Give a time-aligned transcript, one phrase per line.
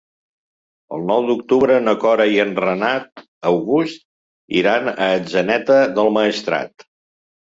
[0.95, 4.01] El nou d'octubre na Cora i en Renat August
[4.63, 6.87] iran a Atzeneta del Maestrat.